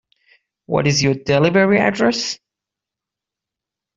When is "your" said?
1.03-1.13